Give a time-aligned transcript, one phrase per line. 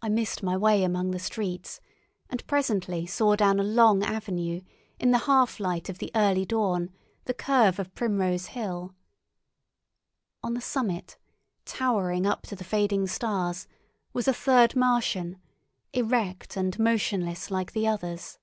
[0.00, 1.82] I missed my way among the streets,
[2.30, 4.62] and presently saw down a long avenue,
[4.98, 6.90] in the half light of the early dawn,
[7.26, 8.94] the curve of Primrose Hill.
[10.42, 11.18] On the summit,
[11.66, 13.68] towering up to the fading stars,
[14.14, 15.38] was a third Martian,
[15.92, 18.38] erect and motionless like the others.